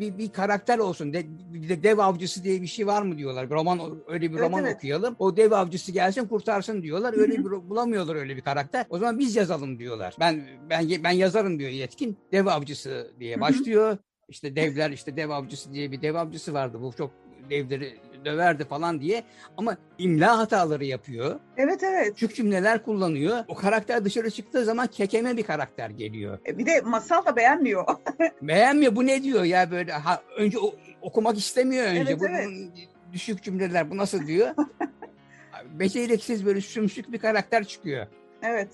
Bir, 0.00 0.18
bir 0.18 0.28
karakter 0.28 0.78
olsun. 0.78 1.12
De, 1.12 1.26
bir 1.52 1.68
de 1.68 1.82
dev 1.82 1.98
avcısı 1.98 2.44
diye 2.44 2.62
bir 2.62 2.66
şey 2.66 2.86
var 2.86 3.02
mı 3.02 3.18
diyorlar. 3.18 3.50
Roman 3.50 3.80
öyle 4.08 4.32
bir 4.32 4.38
roman 4.38 4.64
evet. 4.64 4.76
okuyalım. 4.76 5.16
O 5.18 5.36
dev 5.36 5.52
avcısı 5.52 5.92
gelsin 5.92 6.26
kurtarsın 6.26 6.82
diyorlar. 6.82 7.14
Öyle 7.18 7.38
bir 7.38 7.44
bulamıyorlar 7.44 8.16
öyle 8.16 8.36
bir 8.36 8.42
karakter. 8.42 8.86
O 8.90 8.98
zaman 8.98 9.18
biz 9.18 9.36
yazalım 9.36 9.78
diyorlar. 9.78 10.16
Ben 10.20 10.42
ben 10.70 10.88
ben 11.04 11.10
yazarım 11.10 11.58
diyor 11.58 11.70
yetkin. 11.70 12.18
Dev 12.32 12.46
avcısı 12.46 13.12
diye 13.20 13.40
başlıyor. 13.40 13.98
İşte 14.28 14.56
devler 14.56 14.90
işte 14.90 15.16
dev 15.16 15.30
avcısı 15.30 15.72
diye 15.72 15.92
bir 15.92 16.02
dev 16.02 16.14
avcısı 16.14 16.54
vardı. 16.54 16.78
Bu 16.82 16.92
çok 16.92 17.10
devleri 17.50 17.98
döverdi 18.24 18.64
falan 18.64 19.00
diye. 19.00 19.22
Ama 19.56 19.76
imla 19.98 20.38
hataları 20.38 20.84
yapıyor. 20.84 21.40
Evet 21.56 21.82
evet. 21.82 22.08
Küçük 22.14 22.36
cümleler 22.36 22.82
kullanıyor. 22.82 23.38
O 23.48 23.54
karakter 23.54 24.04
dışarı 24.04 24.30
çıktığı 24.30 24.64
zaman 24.64 24.86
kekeme 24.86 25.36
bir 25.36 25.42
karakter 25.42 25.90
geliyor. 25.90 26.38
E, 26.46 26.58
Bir 26.58 26.66
de 26.66 26.80
masal 26.80 27.26
da 27.26 27.36
beğenmiyor. 27.36 27.84
Beğenmiyor 28.42 28.96
bu 28.96 29.06
ne 29.06 29.22
diyor 29.22 29.44
ya 29.44 29.70
böyle 29.70 29.92
ha, 29.92 30.22
önce 30.36 30.58
o- 30.58 30.74
okumak 31.02 31.38
istemiyor 31.38 31.86
önce 31.86 32.00
Evet, 32.12 32.20
bu 32.20 32.26
evet. 32.28 32.46
bunun 32.46 32.70
düşük 33.12 33.42
cümleler 33.42 33.90
bu 33.90 33.96
nasıl 33.96 34.26
diyor 34.26 34.54
beceriksiz 35.72 36.46
böyle 36.46 36.60
sümsük 36.60 37.12
bir 37.12 37.18
karakter 37.18 37.64
çıkıyor 37.64 38.06
evet. 38.42 38.68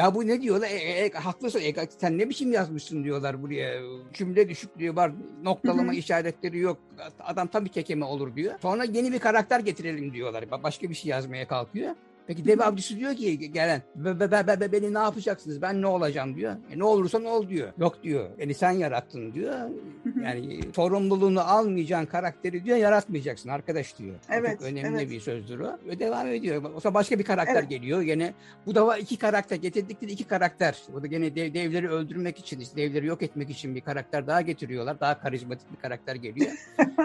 Ya 0.00 0.14
bu 0.14 0.26
ne 0.26 0.42
diyorlar? 0.42 0.68
E, 0.68 0.74
e, 0.74 1.06
e, 1.06 1.10
haklısın. 1.10 1.60
E, 1.60 1.74
sen 1.98 2.18
ne 2.18 2.28
biçim 2.28 2.52
yazmışsın 2.52 3.04
diyorlar 3.04 3.42
buraya? 3.42 3.80
Cümle 4.12 4.48
düşüklüğü 4.48 4.96
var. 4.96 5.12
Noktalama 5.42 5.94
işaretleri 5.94 6.58
yok. 6.58 6.78
Adam 7.20 7.46
tabii 7.46 7.68
kekeme 7.68 8.04
olur 8.04 8.36
diyor. 8.36 8.54
Sonra 8.62 8.84
yeni 8.84 9.12
bir 9.12 9.18
karakter 9.18 9.60
getirelim 9.60 10.14
diyorlar. 10.14 10.42
Ba- 10.42 10.62
başka 10.62 10.90
bir 10.90 10.94
şey 10.94 11.10
yazmaya 11.10 11.48
kalkıyor 11.48 11.94
Peki 12.26 12.44
dev 12.44 12.58
avcısı 12.60 12.96
diyor 12.96 13.14
ki 13.14 13.52
gelen 13.52 13.82
be, 13.96 14.20
be, 14.20 14.30
be, 14.30 14.60
be- 14.60 14.72
beni 14.72 14.94
ne 14.94 14.98
yapacaksınız 14.98 15.62
ben 15.62 15.82
ne 15.82 15.86
olacağım 15.86 16.36
diyor. 16.36 16.56
E, 16.72 16.78
ne 16.78 16.84
olursa 16.84 17.18
ne 17.18 17.28
ol 17.28 17.48
diyor. 17.48 17.68
Yok 17.78 18.02
diyor. 18.02 18.28
Beni 18.38 18.54
sen 18.54 18.70
yarattın 18.70 19.32
diyor. 19.34 19.54
Yani 20.24 20.60
sorumluluğunu 20.76 21.40
almayacağın 21.40 22.06
karakteri 22.06 22.64
diyor 22.64 22.76
yaratmayacaksın 22.76 23.48
arkadaş 23.48 23.98
diyor. 23.98 24.14
Bu 24.28 24.34
Evet, 24.34 24.58
Çok 24.58 24.68
önemli 24.68 24.98
evet. 24.98 25.10
bir 25.10 25.20
sözdür 25.20 25.60
o. 25.60 25.78
Ve 25.86 25.98
devam 25.98 26.26
ediyor. 26.26 26.62
O 26.76 26.80
zaman 26.80 26.94
başka 26.94 27.18
bir 27.18 27.24
karakter 27.24 27.54
Evet. 27.54 27.68
geliyor. 27.70 28.02
Gene 28.02 28.34
bu 28.66 28.74
da 28.74 28.86
var 28.86 28.98
iki 28.98 29.16
karakter. 29.16 29.56
Getirdikleri 29.56 30.12
iki 30.12 30.24
karakter. 30.24 30.82
O 30.98 31.02
da 31.02 31.06
gene 31.06 31.34
dev, 31.34 31.54
devleri 31.54 31.88
öldürmek 31.90 32.38
için, 32.38 32.60
işte 32.60 32.76
devleri 32.76 33.06
yok 33.06 33.22
etmek 33.22 33.50
için 33.50 33.74
bir 33.74 33.80
karakter 33.80 34.26
daha 34.26 34.40
getiriyorlar. 34.40 35.00
Daha 35.00 35.20
karizmatik 35.20 35.72
bir 35.72 35.76
karakter 35.82 36.14
geliyor. 36.14 36.50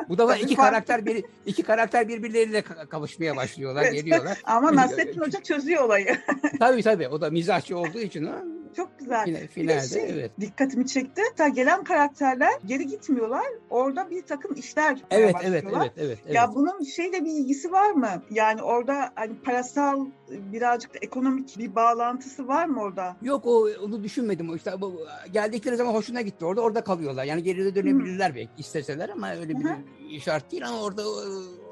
bu 0.09 0.17
da 0.17 0.27
var 0.27 0.37
iki 0.43 0.55
karakter 0.55 1.05
bir 1.05 1.25
iki 1.45 1.63
karakter 1.63 2.07
birbirleriyle 2.07 2.59
ka- 2.59 2.87
kavuşmaya 2.87 3.35
başlıyorlar, 3.35 3.91
geliyorlar. 3.91 4.37
Ama 4.43 4.71
Nasrettin 5.05 5.21
Hoca 5.21 5.43
çözüyor 5.43 5.83
olayı. 5.83 6.17
tabii 6.59 6.83
tabii 6.83 7.07
o 7.07 7.21
da 7.21 7.29
mizahçı 7.29 7.77
olduğu 7.77 7.99
için 7.99 8.25
o. 8.25 8.31
Çok 8.75 8.99
güzel. 8.99 9.23
Fina- 9.25 9.35
Bir 9.35 9.41
de 9.41 9.47
Finalde 9.47 9.87
şey, 9.87 10.09
evet. 10.09 10.31
dikkatimi 10.39 10.87
çekti. 10.87 11.21
Hatta 11.29 11.47
gelen 11.47 11.83
karakterler 11.83 12.53
geri 12.65 12.87
gitmiyorlar. 12.87 13.45
Orada 13.69 14.09
bir 14.09 14.21
takım 14.21 14.53
işler 14.55 15.01
Evet 15.11 15.35
evet 15.43 15.63
başlıyorlar. 15.65 15.81
evet 15.81 15.93
evet. 15.97 16.19
evet. 16.25 16.35
Ya 16.35 16.51
bunun 16.55 16.83
şeyle 16.83 17.25
bir 17.25 17.31
ilgisi 17.31 17.71
var 17.71 17.91
mı? 17.91 18.09
Yani 18.31 18.61
orada 18.63 19.11
hani 19.15 19.41
parasal 19.41 20.05
birazcık 20.29 20.93
da 20.93 20.97
ekonomik 21.01 21.57
bir 21.57 21.75
bağlantısı 21.75 22.47
var 22.47 22.65
mı 22.65 22.81
orada? 22.81 23.15
Yok 23.21 23.45
o 23.45 23.67
onu 23.83 24.03
düşünmedim. 24.03 24.49
O 24.49 24.55
işte 24.55 24.81
bu 24.81 25.01
geldikleri 25.33 25.75
zaman 25.77 25.93
hoşuna 25.93 26.21
gitti. 26.21 26.45
Orada 26.45 26.61
orada 26.61 26.83
kalıyorlar. 26.83 27.23
Yani 27.23 27.43
geride 27.43 27.75
dönebilirler 27.75 28.35
belki 28.35 28.49
isteseler 28.57 29.09
ama 29.09 29.31
öyle 29.35 29.49
bir 29.49 29.63
Hı 29.63 29.75
şart 30.21 30.51
değil 30.51 30.67
ama 30.67 30.81
orada 30.83 31.03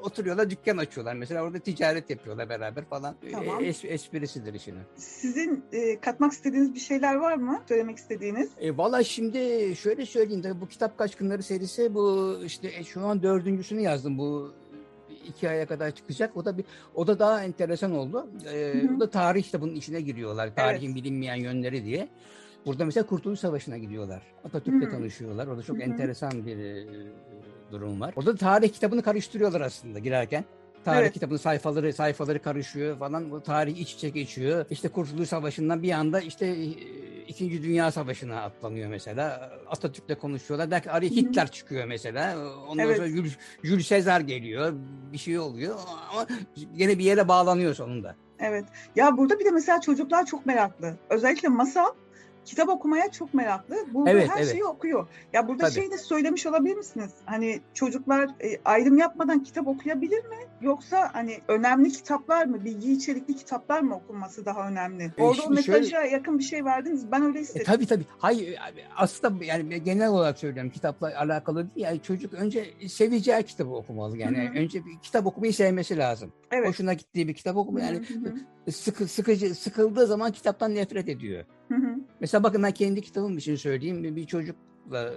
oturuyorlar, 0.04 0.50
dükkan 0.50 0.76
açıyorlar. 0.76 1.14
Mesela 1.14 1.42
orada 1.42 1.58
ticaret 1.58 2.10
yapıyorlar 2.10 2.48
beraber 2.48 2.84
falan. 2.84 3.14
Tamam. 3.32 3.64
E, 3.64 3.68
es- 3.68 3.86
esprisidir 3.86 4.54
işinin. 4.54 4.82
Sizin 4.96 5.64
e, 5.72 6.00
katmak 6.00 6.32
istediğiniz 6.32 6.74
bir 6.74 6.80
şeyler 6.80 7.14
var 7.14 7.34
mı? 7.36 7.62
Söylemek 7.68 7.96
istediğiniz? 7.98 8.50
E, 8.60 8.76
Valla 8.76 9.02
şimdi 9.04 9.72
şöyle 9.76 10.06
söyleyeyim 10.06 10.42
tabii 10.42 10.60
bu 10.60 10.68
kitap 10.68 10.98
kaçkınları 10.98 11.42
serisi 11.42 11.94
bu 11.94 12.36
işte 12.44 12.68
e, 12.78 12.84
şu 12.84 13.00
an 13.06 13.22
dördüncüsünü 13.22 13.80
yazdım 13.80 14.18
bu 14.18 14.52
iki 15.28 15.48
aya 15.48 15.66
kadar 15.66 15.90
çıkacak. 15.90 16.36
O 16.36 16.44
da 16.44 16.58
bir 16.58 16.64
o 16.94 17.06
da 17.06 17.18
daha 17.18 17.44
enteresan 17.44 17.92
oldu. 17.92 18.28
E, 18.52 18.74
Hı 18.74 18.88
hı. 18.88 18.96
o 18.96 19.00
da 19.00 19.10
tarih 19.10 19.40
işte 19.44 19.60
bunun 19.60 19.74
içine 19.74 20.00
giriyorlar. 20.00 20.54
Tarihin 20.56 20.94
bilinmeyen 20.94 21.36
yönleri 21.36 21.84
diye. 21.84 22.08
Burada 22.66 22.84
mesela 22.84 23.06
Kurtuluş 23.06 23.40
Savaşı'na 23.40 23.78
gidiyorlar. 23.78 24.22
Atatürk'le 24.44 24.90
tanışıyorlar. 24.90 25.46
Orada 25.46 25.62
çok 25.62 25.76
Hı 25.76 25.80
hı. 25.80 25.84
enteresan 25.84 26.46
bir 26.46 26.56
e, 26.58 26.86
durum 27.74 28.00
var. 28.00 28.14
Orada 28.16 28.34
tarih 28.36 28.68
kitabını 28.72 29.02
karıştırıyorlar 29.02 29.60
aslında 29.60 29.98
girerken. 29.98 30.44
Tarih 30.84 30.98
Evet. 31.00 31.12
kitabının 31.12 31.38
sayfaları 31.38 31.92
sayfaları 31.92 32.42
karışıyor 32.42 32.98
falan. 32.98 33.30
O 33.30 33.40
tarih 33.42 33.76
iç 33.76 33.92
içe 33.94 34.08
geçiyor. 34.08 34.66
İşte 34.70 34.88
Kurtuluş 34.88 35.28
Savaşı'ndan 35.28 35.82
bir 35.82 35.90
anda 35.92 36.20
işte 36.20 36.46
e, 36.46 36.64
İkinci 37.28 37.62
Dünya 37.62 37.90
Savaşı'na 37.92 38.42
atlanıyor 38.42 38.90
mesela. 38.90 39.50
Atatürk'le 39.70 40.20
konuşuyorlar. 40.20 40.70
Belki 40.70 40.90
araya. 40.90 41.06
Hitler 41.06 41.50
çıkıyor 41.50 41.84
mesela. 41.84 42.36
Ondan 42.68 42.86
Evet. 42.86 42.96
sonra 42.96 43.08
Jules, 43.08 43.32
Jules 43.62 43.88
Caesar 43.88 44.20
geliyor. 44.20 44.72
Bir 45.12 45.18
şey 45.18 45.38
oluyor 45.38 45.78
ama 46.12 46.26
yine 46.74 46.98
bir 46.98 47.04
yere 47.04 47.28
bağlanıyor 47.28 47.74
sonunda. 47.74 48.16
Evet. 48.38 48.64
Ya 48.96 49.16
burada 49.16 49.38
bir 49.38 49.44
de 49.44 49.50
mesela 49.50 49.80
çocuklar 49.80 50.26
çok 50.26 50.46
meraklı. 50.46 50.96
Özellikle 51.10 51.48
masal 51.48 51.86
kitap 52.44 52.68
okumaya 52.68 53.10
çok 53.10 53.34
meraklı. 53.34 53.76
Burada 53.94 54.10
Evet, 54.10 54.28
her 54.30 54.38
evet. 54.42 54.52
şeyi 54.52 54.64
okuyor. 54.64 55.08
Ya 55.32 55.48
burada 55.48 55.62
Tabii. 55.62 55.72
şey 55.74 55.90
de 55.90 55.98
söylemiş 55.98 56.46
olabilir 56.46 56.74
misiniz? 56.76 57.10
Hani 57.26 57.60
çocuklar 57.74 58.30
e, 58.40 58.60
ayrım 58.64 58.98
yapmadan 58.98 59.42
kitap 59.42 59.66
okuyabilir 59.66 60.18
mi? 60.24 60.36
Yoksa 60.60 61.10
hani 61.12 61.38
önemli 61.48 61.92
kitaplar 61.92 62.46
mı, 62.46 62.64
bilgi 62.64 62.92
içerikli 62.92 63.36
kitaplar 63.36 63.80
mı 63.80 63.96
okunması 63.96 64.44
daha 64.44 64.68
önemli? 64.68 65.02
E, 65.18 65.22
Orada 65.22 65.42
o 65.42 65.50
mesaja 65.50 65.82
şöyle- 65.82 66.08
yakın 66.08 66.38
bir 66.38 66.44
şey 66.44 66.64
verdiniz. 66.64 67.12
Ben 67.12 67.22
öyle 67.22 67.38
E, 67.38 67.42
istedim. 67.42 67.66
tabii 67.66 67.86
tabii. 67.86 68.04
Hayır 68.18 68.58
aslında 68.96 69.44
yani 69.44 69.82
genel 69.82 70.08
olarak 70.08 70.38
söylüyorum 70.38 70.70
kitapla 70.70 71.18
alakalı 71.18 71.74
değil. 71.74 71.86
Yani 71.86 72.02
çocuk 72.02 72.34
önce 72.34 72.66
seveceği 72.88 73.42
kitabı 73.42 73.70
okumalı. 73.70 74.18
Yani 74.18 74.38
Hı 74.38 74.42
hı. 74.54 74.58
önce 74.58 74.84
bir 74.84 74.98
kitap 75.02 75.26
okumayı 75.26 75.54
sevmesi 75.54 75.96
lazım. 75.98 76.32
evet. 76.50 76.68
Hoşuna 76.68 76.92
gittiği 76.92 77.28
bir 77.28 77.34
kitap 77.34 77.56
okuma 77.56 77.80
yani 77.80 77.96
Hı 77.98 78.14
hı, 78.66 78.72
sıkı, 78.72 79.06
sıkıcı 79.08 79.54
sıkıldığı 79.54 80.06
zaman 80.06 80.32
kitaptan 80.32 80.74
nefret 80.74 81.08
ediyor. 81.08 81.44
hı 81.68 81.74
hı. 81.74 81.93
Mesela 82.24 82.42
bakın 82.42 82.62
ben 82.62 82.72
kendi 82.72 83.00
kitabım 83.00 83.38
için 83.38 83.56
söyleyeyim. 83.56 84.16
Bir 84.16 84.26
çocukla 84.26 85.14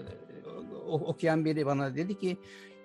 o- 0.88 1.00
okuyan 1.00 1.46
biri 1.46 1.66
bana 1.66 1.96
dedi 1.96 2.20
ki 2.20 2.38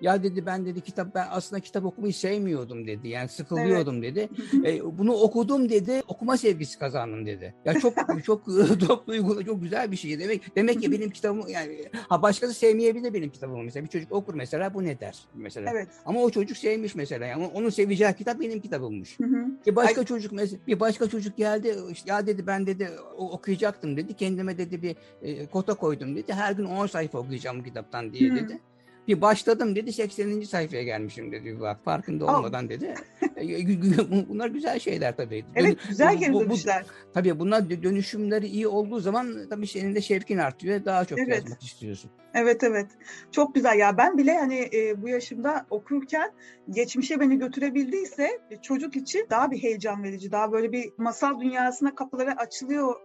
Ya 0.03 0.23
dedi 0.23 0.45
ben 0.45 0.65
dedi 0.65 0.81
kitap 0.81 1.15
ben 1.15 1.27
aslında 1.29 1.59
kitap 1.59 1.85
okumayı 1.85 2.13
sevmiyordum 2.13 2.87
dedi. 2.87 3.07
Yani 3.07 3.29
sıkılıyordum 3.29 4.03
evet. 4.03 4.15
dedi. 4.15 4.29
e, 4.67 4.97
bunu 4.97 5.13
okudum 5.13 5.69
dedi. 5.69 6.01
Okuma 6.07 6.37
sevgisi 6.37 6.79
kazandım 6.79 7.25
dedi. 7.25 7.53
Ya 7.65 7.73
çok 7.73 7.93
çok 8.23 8.43
çok 8.87 9.07
duygulu 9.07 9.45
çok 9.45 9.61
güzel 9.61 9.91
bir 9.91 9.97
şey. 9.97 10.19
Demek 10.19 10.55
demek 10.55 10.81
ki 10.81 10.91
benim 10.91 11.09
kitabım 11.09 11.47
yani 11.47 11.85
ha 12.09 12.21
başkası 12.21 12.53
sevmeyebilir 12.53 13.13
benim 13.13 13.29
kitabımı 13.29 13.63
mesela. 13.63 13.85
Bir 13.85 13.89
çocuk 13.89 14.11
okur 14.11 14.33
mesela 14.33 14.73
bu 14.73 14.83
ne 14.83 14.99
der 14.99 15.19
mesela. 15.35 15.71
Evet. 15.71 15.87
Ama 16.05 16.21
o 16.21 16.29
çocuk 16.29 16.57
sevmiş 16.57 16.95
mesela. 16.95 17.25
Yani 17.25 17.45
onun 17.53 17.69
seveceği 17.69 18.13
kitap 18.13 18.39
benim 18.39 18.61
kitabımmış. 18.61 19.17
Bir 19.65 19.75
başka 19.75 20.01
Ay. 20.01 20.07
çocuk 20.07 20.31
mesela 20.31 20.61
bir 20.67 20.79
başka 20.79 21.09
çocuk 21.09 21.37
geldi 21.37 21.75
ya 22.05 22.27
dedi 22.27 22.47
ben 22.47 22.67
dedi 22.67 22.89
okuyacaktım 23.17 23.97
dedi. 23.97 24.13
Kendime 24.13 24.57
dedi 24.57 24.81
bir 24.81 24.95
e, 25.21 25.45
kota 25.45 25.73
koydum 25.73 26.15
dedi. 26.15 26.33
Her 26.33 26.51
gün 26.51 26.65
10 26.65 26.87
sayfa 26.87 27.19
okuyacağım 27.19 27.59
bu 27.59 27.63
kitaptan 27.63 28.13
diye 28.13 28.35
dedi. 28.35 28.59
Bir 29.07 29.21
başladım 29.21 29.75
dedi 29.75 29.93
80. 29.93 30.41
sayfaya 30.41 30.83
gelmişim 30.83 31.31
dedi 31.31 31.59
bak 31.59 31.83
farkında 31.85 32.25
olmadan 32.25 32.69
dedi. 32.69 32.93
E, 33.37 34.29
bunlar 34.29 34.47
güzel 34.47 34.79
şeyler 34.79 35.17
tabii. 35.17 35.45
Evet 35.55 35.77
güzel 35.89 36.17
geri 36.17 36.33
dönüşler. 36.33 36.85
tabii 37.13 37.39
bunlar 37.39 37.69
dönüşümleri 37.69 38.47
iyi 38.47 38.67
olduğu 38.67 38.99
zaman 38.99 39.37
tabii 39.49 39.67
senin 39.67 39.95
de 39.95 40.01
şevkin 40.01 40.37
artıyor. 40.37 40.85
Daha 40.85 41.05
çok 41.05 41.19
evet. 41.19 41.35
yazmak 41.35 41.63
istiyorsun. 41.63 42.11
Evet 42.33 42.63
evet. 42.63 42.87
Çok 43.31 43.55
güzel 43.55 43.79
ya. 43.79 43.97
Ben 43.97 44.17
bile 44.17 44.37
hani 44.37 44.69
e, 44.73 45.01
bu 45.01 45.09
yaşımda 45.09 45.65
okurken 45.69 46.31
geçmişe 46.69 47.19
beni 47.19 47.39
götürebildiyse 47.39 48.39
çocuk 48.61 48.95
için 48.95 49.27
daha 49.29 49.51
bir 49.51 49.63
heyecan 49.63 50.03
verici, 50.03 50.31
daha 50.31 50.51
böyle 50.51 50.71
bir 50.71 50.91
masal 50.97 51.39
dünyasına 51.39 51.95
kapıları 51.95 52.31
açılıyor 52.31 52.95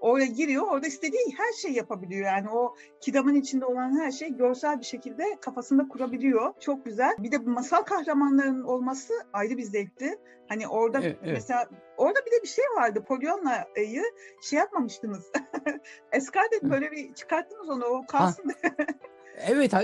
oraya 0.00 0.26
giriyor. 0.26 0.62
Orada 0.62 0.86
istediği 0.86 1.34
her 1.36 1.52
şeyi 1.52 1.76
yapabiliyor. 1.76 2.26
Yani 2.26 2.50
o 2.50 2.74
kitabın 3.00 3.34
içinde 3.34 3.64
olan 3.64 3.98
her 4.00 4.10
şey 4.10 4.36
görsel 4.36 4.80
bir 4.80 4.84
şekilde 4.84 5.24
kafasında 5.40 5.88
kurabiliyor. 5.88 6.54
Çok 6.60 6.84
güzel. 6.84 7.16
Bir 7.18 7.32
de 7.32 7.38
masal 7.38 7.82
kahramanlarının 7.82 8.64
olması 8.64 9.14
ayrı 9.32 9.56
bir 9.56 9.62
zevkti. 9.62 10.18
Hani 10.48 10.68
orada 10.68 10.98
evet, 11.00 11.18
evet. 11.22 11.32
mesela 11.34 11.68
orada 11.96 12.18
bir 12.26 12.30
de 12.30 12.42
bir 12.42 12.48
şey 12.48 12.64
vardı. 12.76 13.04
Polyanna'yı 13.08 14.02
şey 14.42 14.58
yapmamıştınız. 14.58 15.32
Eskardet 16.12 16.62
böyle 16.62 16.90
bir 16.90 17.14
çıkarttınız 17.14 17.68
onu 17.68 17.84
o 17.84 18.06
kalsın. 18.06 18.52
Evet 19.46 19.74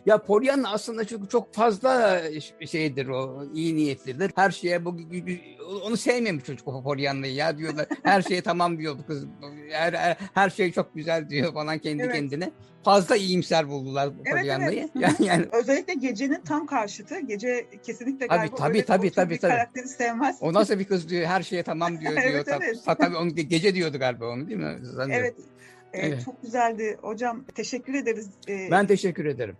ya 0.06 0.22
Pollyanna 0.22 0.72
aslında 0.72 1.04
çok 1.04 1.30
çok 1.30 1.54
fazla 1.54 2.22
şeydir 2.66 3.06
o 3.06 3.44
iyi 3.54 3.76
niyetlidir. 3.76 4.32
Her 4.34 4.50
şeye 4.50 4.84
bu 4.84 4.96
onu 5.84 5.96
sevmemiş 5.96 6.44
çocuk 6.44 6.68
o 6.68 6.82
ya 7.28 7.58
diyorlar. 7.58 7.86
Her 8.02 8.22
şeye 8.22 8.42
tamam 8.42 8.78
diyor 8.78 8.98
bu 8.98 9.06
kız. 9.06 9.26
Her, 9.70 9.92
her, 9.92 10.16
her 10.34 10.50
şey 10.50 10.72
çok 10.72 10.94
güzel 10.94 11.28
diyor 11.28 11.52
falan 11.52 11.78
kendi 11.78 12.02
evet. 12.02 12.14
kendine. 12.14 12.50
Fazla 12.84 13.16
iyimser 13.16 13.68
buldular 13.68 14.10
evet, 14.24 14.32
Pollyanna'yı. 14.32 14.78
Evet. 14.78 14.90
Yani, 14.94 15.28
yani 15.28 15.46
özellikle 15.52 15.94
gecenin 15.94 16.40
tam 16.40 16.66
karşıtı. 16.66 17.20
Gece 17.20 17.66
kesinlikle 17.82 18.26
galiba 18.26 18.56
tabii, 18.56 18.84
tabii, 18.84 18.84
tabii, 18.84 19.10
tabii, 19.10 19.38
tabii. 19.38 19.50
karakteri 19.50 19.88
sevmez. 19.88 20.36
O 20.40 20.52
nasıl 20.52 20.78
bir 20.78 20.84
kız 20.84 21.08
diyor 21.08 21.26
her 21.26 21.42
şeye 21.42 21.62
tamam 21.62 22.00
diyor 22.00 22.12
diyor. 22.22 22.24
evet, 22.24 22.48
evet. 22.50 22.76
Tabii 22.98 23.16
onu 23.16 23.34
gece 23.34 23.74
diyordu 23.74 23.98
galiba 23.98 24.26
onu 24.26 24.48
değil 24.48 24.60
mi? 24.60 24.78
Evet. 25.10 25.36
Evet. 25.94 26.24
Çok 26.24 26.42
güzeldi 26.42 26.98
hocam. 27.02 27.44
Teşekkür 27.54 27.94
ederiz. 27.94 28.30
Ben 28.48 28.86
teşekkür 28.86 29.24
ederim 29.24 29.56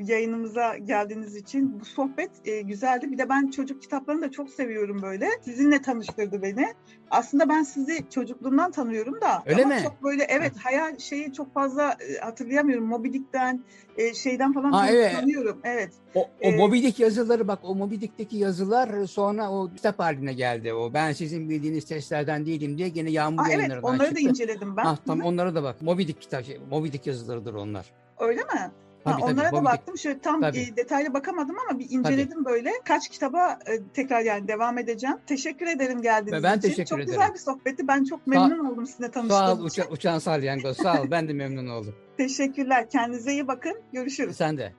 yayınımıza 0.00 0.78
geldiğiniz 0.78 1.36
için. 1.36 1.80
Bu 1.80 1.84
sohbet 1.84 2.30
e, 2.44 2.60
güzeldi. 2.60 3.12
Bir 3.12 3.18
de 3.18 3.28
ben 3.28 3.50
çocuk 3.50 3.82
kitaplarını 3.82 4.22
da 4.22 4.30
çok 4.30 4.50
seviyorum 4.50 5.02
böyle. 5.02 5.28
Sizinle 5.44 5.82
tanıştırdı 5.82 6.42
beni. 6.42 6.74
Aslında 7.10 7.48
ben 7.48 7.62
sizi 7.62 8.04
çocukluğumdan 8.10 8.70
tanıyorum 8.70 9.20
da. 9.20 9.42
Öyle 9.46 9.64
mi? 9.64 9.80
Çok 9.82 10.02
böyle 10.02 10.24
evet 10.28 10.52
hayal 10.62 10.98
şeyi 10.98 11.32
çok 11.32 11.54
fazla 11.54 11.90
e, 11.92 12.18
hatırlayamıyorum. 12.20 12.86
Moby 12.86 13.12
Dick'ten 13.12 13.64
e, 13.96 14.14
şeyden 14.14 14.52
falan 14.52 14.72
ha, 14.72 14.90
evet. 14.90 15.12
tanıyorum. 15.12 15.60
Evet. 15.64 15.92
O, 16.14 16.20
o 16.20 16.28
ee, 16.40 16.56
Moby 16.56 16.82
Dick 16.82 17.00
yazıları 17.00 17.48
bak 17.48 17.58
o 17.62 17.74
Moby 17.74 17.94
Dick'teki 17.94 18.36
yazılar 18.36 19.06
sonra 19.06 19.50
o 19.50 19.70
kitap 19.76 19.98
haline 19.98 20.32
geldi. 20.32 20.72
O 20.74 20.94
ben 20.94 21.12
sizin 21.12 21.50
bildiğiniz 21.50 21.84
testlerden 21.84 22.46
değilim 22.46 22.78
diye 22.78 22.88
gene 22.88 23.10
yağmur 23.10 23.42
Aa, 23.42 23.48
yayınlarından 23.48 23.76
evet, 23.76 23.84
onları 23.84 24.08
çıktı. 24.08 24.24
da 24.24 24.28
inceledim 24.28 24.76
ben. 24.76 24.84
Ha, 24.84 24.98
tam 25.06 25.20
onlara 25.20 25.54
da 25.54 25.62
bak. 25.62 25.82
Moby 25.82 26.02
Dick 26.02 26.20
kitap 26.20 26.44
şey, 26.44 26.60
Moby 26.70 26.88
Dick 26.88 27.06
yazılarıdır 27.06 27.54
onlar. 27.54 27.86
Öyle 28.18 28.40
mi? 28.40 28.70
Tabii, 29.04 29.20
ha, 29.20 29.26
onlara 29.26 29.50
tabii, 29.50 29.60
da 29.60 29.64
baktım. 29.64 29.98
Şöyle 29.98 30.18
tam 30.18 30.44
e, 30.44 30.52
detaylı 30.52 31.14
bakamadım 31.14 31.56
ama 31.68 31.78
bir 31.78 31.90
inceledim 31.90 32.44
tabii. 32.44 32.54
böyle. 32.54 32.70
Kaç 32.84 33.08
kitaba 33.08 33.58
e, 33.66 33.82
tekrar 33.94 34.20
yani 34.20 34.48
devam 34.48 34.78
edeceğim. 34.78 35.16
Teşekkür 35.26 35.66
ederim 35.66 36.02
geldiğiniz 36.02 36.42
ben 36.42 36.58
için. 36.58 36.68
Teşekkür 36.68 36.84
çok 36.88 36.98
ederim. 36.98 37.12
güzel 37.12 37.34
bir 37.34 37.38
sohbetti. 37.38 37.88
Ben 37.88 38.04
çok 38.04 38.26
memnun 38.26 38.64
sağ, 38.64 38.70
oldum 38.70 38.86
sizinle 38.86 39.10
tanıştığım 39.10 39.38
Sağ 39.38 39.54
ol 39.54 39.64
uça, 39.64 39.84
uçan 39.90 40.18
salyangoz. 40.18 40.76
Sağ 40.76 41.02
ol. 41.02 41.06
Ben 41.10 41.28
de 41.28 41.32
memnun 41.32 41.66
oldum. 41.66 41.94
Teşekkürler. 42.16 42.90
Kendinize 42.90 43.32
iyi 43.32 43.48
bakın. 43.48 43.80
Görüşürüz. 43.92 44.36
Sen 44.36 44.58
de. 44.58 44.72